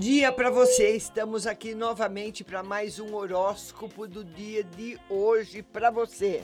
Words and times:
dia 0.00 0.32
para 0.32 0.48
você. 0.48 0.96
Estamos 0.96 1.46
aqui 1.46 1.74
novamente 1.74 2.42
para 2.42 2.62
mais 2.62 2.98
um 2.98 3.14
horóscopo 3.14 4.08
do 4.08 4.24
dia 4.24 4.64
de 4.64 4.98
hoje 5.10 5.62
para 5.62 5.90
você. 5.90 6.42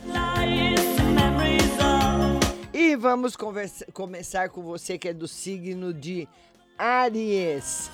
E 2.70 2.94
vamos 2.96 3.34
conversa, 3.34 3.86
começar 3.94 4.50
com 4.50 4.62
você 4.62 4.98
que 4.98 5.08
é 5.08 5.14
do 5.14 5.26
signo 5.26 5.94
de 5.94 6.28
Aries. 6.76 7.90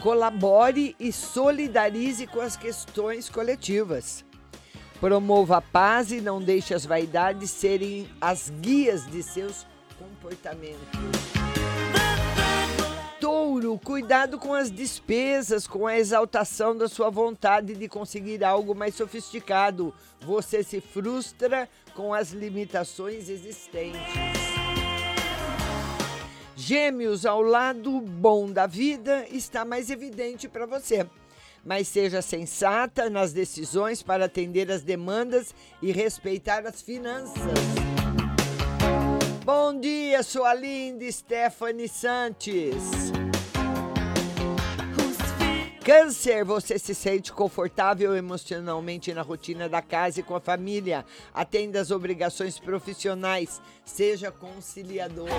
Colabore 0.00 0.94
e 1.00 1.10
solidarize 1.10 2.28
com 2.28 2.40
as 2.40 2.56
questões 2.56 3.28
coletivas. 3.28 4.24
Promova 5.00 5.56
a 5.56 5.60
paz 5.60 6.12
e 6.12 6.20
não 6.20 6.40
deixe 6.40 6.72
as 6.72 6.86
vaidades 6.86 7.50
serem 7.50 8.08
as 8.20 8.48
guias 8.48 9.04
de 9.10 9.24
seus 9.24 9.66
comportamentos. 9.98 11.63
Touro, 13.54 13.78
cuidado 13.78 14.36
com 14.36 14.52
as 14.52 14.68
despesas, 14.68 15.64
com 15.64 15.86
a 15.86 15.96
exaltação 15.96 16.76
da 16.76 16.88
sua 16.88 17.08
vontade 17.08 17.76
de 17.76 17.88
conseguir 17.88 18.42
algo 18.42 18.74
mais 18.74 18.96
sofisticado. 18.96 19.94
Você 20.22 20.64
se 20.64 20.80
frustra 20.80 21.68
com 21.94 22.12
as 22.12 22.32
limitações 22.32 23.28
existentes. 23.28 24.00
Gêmeos, 26.56 27.24
ao 27.24 27.42
lado 27.42 28.00
bom 28.00 28.50
da 28.50 28.66
vida 28.66 29.24
está 29.30 29.64
mais 29.64 29.88
evidente 29.88 30.48
para 30.48 30.66
você. 30.66 31.06
Mas 31.64 31.86
seja 31.86 32.20
sensata 32.20 33.08
nas 33.08 33.32
decisões 33.32 34.02
para 34.02 34.24
atender 34.24 34.68
as 34.68 34.82
demandas 34.82 35.54
e 35.80 35.92
respeitar 35.92 36.66
as 36.66 36.82
finanças. 36.82 37.38
Bom 39.44 39.78
dia, 39.78 40.24
sua 40.24 40.54
linda 40.54 41.10
Stephanie 41.12 41.88
Santos. 41.88 43.22
Câncer, 45.84 46.46
você 46.46 46.78
se 46.78 46.94
sente 46.94 47.30
confortável 47.30 48.16
emocionalmente 48.16 49.12
na 49.12 49.20
rotina 49.20 49.68
da 49.68 49.82
casa 49.82 50.20
e 50.20 50.22
com 50.22 50.34
a 50.34 50.40
família. 50.40 51.04
Atenda 51.34 51.78
às 51.78 51.90
obrigações 51.90 52.58
profissionais. 52.58 53.60
Seja 53.84 54.30
conciliadora. 54.32 55.30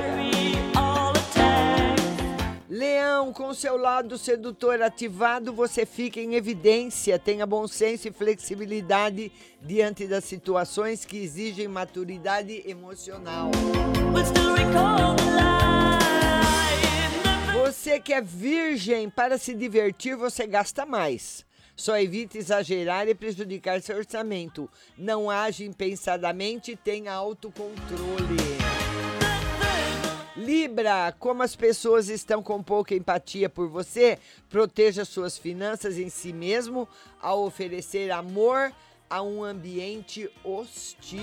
Leão, 2.70 3.34
com 3.34 3.56
seu 3.56 3.76
lado 3.76 4.20
sedutor 4.20 4.84
ativado, 4.84 5.52
você 5.52 5.84
fica 5.84 6.20
em 6.20 6.36
evidência. 6.36 7.18
Tenha 7.18 7.48
bom 7.48 7.68
senso 7.68 8.08
e 8.08 8.12
flexibilidade 8.12 9.32
diante 9.60 10.06
das 10.06 10.26
situações 10.26 11.06
que 11.06 11.18
exigem 11.18 11.68
maturidade 11.68 12.62
emocional. 12.70 13.50
Você 17.66 18.00
que 18.00 18.14
é 18.14 18.22
virgem, 18.22 19.10
para 19.10 19.40
se 19.40 19.52
divertir 19.52 20.16
você 20.16 20.46
gasta 20.46 20.86
mais. 20.86 21.44
Só 21.76 21.98
evite 21.98 22.38
exagerar 22.38 23.08
e 23.08 23.16
prejudicar 23.16 23.82
seu 23.82 23.98
orçamento. 23.98 24.70
Não 24.96 25.32
age 25.32 25.66
impensadamente 25.66 26.74
e 26.74 26.76
tenha 26.76 27.12
autocontrole. 27.12 28.38
Libra, 30.38 31.12
como 31.18 31.42
as 31.42 31.56
pessoas 31.56 32.08
estão 32.08 32.44
com 32.44 32.62
pouca 32.62 32.94
empatia 32.94 33.50
por 33.50 33.68
você, 33.68 34.20
proteja 34.48 35.04
suas 35.04 35.36
finanças 35.36 35.98
em 35.98 36.08
si 36.08 36.32
mesmo 36.32 36.88
ao 37.20 37.44
oferecer 37.46 38.12
amor 38.12 38.72
a 39.10 39.24
um 39.24 39.44
ambiente 39.44 40.30
hostil. 40.44 41.20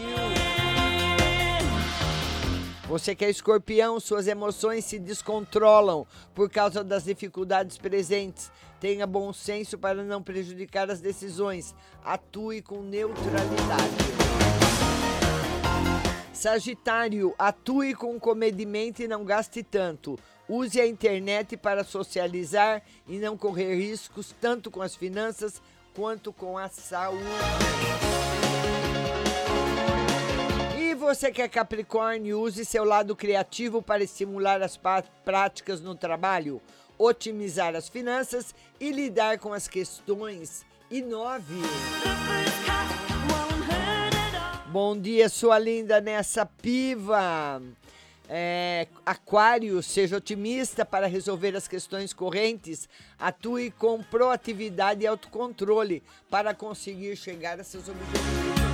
Você 2.89 3.15
que 3.15 3.25
é 3.25 3.31
escorpião, 3.31 4.01
suas 4.01 4.27
emoções 4.27 4.85
se 4.85 4.99
descontrolam 4.99 6.07
por 6.35 6.51
causa 6.51 6.83
das 6.83 7.05
dificuldades 7.05 7.79
presentes. 7.79 8.51
Tenha 8.81 9.07
bom 9.07 9.33
senso 9.33 9.79
para 9.79 10.03
não 10.03 10.23
prejudicar 10.23 10.91
as 10.91 11.01
decisões. 11.01 11.75
Atue 12.05 12.61
com 12.61 12.83
neutralidade. 12.83 14.13
Sagitário, 16.33 17.33
atue 17.39 17.95
com 17.95 18.19
comedimento 18.19 19.01
e 19.01 19.07
não 19.07 19.25
gaste 19.25 19.63
tanto. 19.63 20.19
Use 20.49 20.81
a 20.81 20.87
internet 20.87 21.57
para 21.57 21.85
socializar 21.85 22.83
e 23.07 23.19
não 23.19 23.37
correr 23.37 23.77
riscos 23.77 24.35
tanto 24.41 24.69
com 24.69 24.83
as 24.83 24.97
finanças 24.97 25.63
quanto 25.95 26.33
com 26.33 26.59
a 26.59 26.69
saúde. 26.69 27.23
Você 31.15 31.31
que 31.31 31.43
é 31.43 31.49
Capricórnio, 31.49 32.41
use 32.41 32.65
seu 32.65 32.85
lado 32.85 33.15
criativo 33.15 33.83
para 33.83 34.03
estimular 34.03 34.63
as 34.63 34.81
práticas 35.23 35.79
no 35.79 35.95
trabalho, 35.95 36.59
otimizar 36.97 37.77
as 37.77 37.87
finanças 37.87 38.55
e 38.81 38.91
lidar 38.91 39.39
com 39.39 39.53
as 39.53 39.69
questões. 39.69 40.65
Inove. 40.91 41.61
Bom 44.69 44.99
dia, 44.99 45.29
sua 45.29 45.59
linda 45.59 46.01
nessa 46.01 46.47
piva. 46.47 47.61
É, 48.27 48.89
aquário, 49.05 49.83
seja 49.83 50.17
otimista 50.17 50.83
para 50.83 51.07
resolver 51.07 51.55
as 51.55 51.69
questões 51.69 52.15
correntes. 52.15 52.89
Atue 53.19 53.71
com 53.71 54.03
proatividade 54.03 55.03
e 55.03 55.07
autocontrole 55.07 56.03
para 56.31 56.55
conseguir 56.55 57.17
chegar 57.17 57.61
a 57.61 57.65
seus 57.65 57.87
objetivos. 57.87 58.72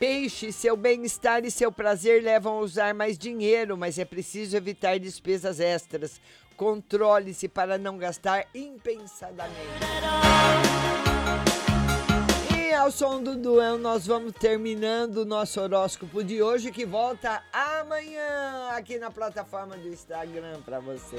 Peixe, 0.00 0.50
seu 0.50 0.78
bem-estar 0.78 1.44
e 1.44 1.50
seu 1.50 1.70
prazer 1.70 2.22
levam 2.22 2.54
a 2.54 2.60
usar 2.60 2.94
mais 2.94 3.18
dinheiro, 3.18 3.76
mas 3.76 3.98
é 3.98 4.04
preciso 4.06 4.56
evitar 4.56 4.98
despesas 4.98 5.60
extras. 5.60 6.18
Controle-se 6.56 7.46
para 7.48 7.76
não 7.76 7.98
gastar 7.98 8.46
impensadamente. 8.54 9.60
E 12.56 12.72
ao 12.72 12.90
som 12.90 13.22
do 13.22 13.36
duel, 13.36 13.76
nós 13.76 14.06
vamos 14.06 14.32
terminando 14.32 15.18
o 15.18 15.24
nosso 15.26 15.60
horóscopo 15.60 16.24
de 16.24 16.42
hoje, 16.42 16.72
que 16.72 16.86
volta 16.86 17.42
amanhã 17.52 18.70
aqui 18.70 18.98
na 18.98 19.10
plataforma 19.10 19.76
do 19.76 19.88
Instagram 19.88 20.62
para 20.62 20.80
você. 20.80 21.18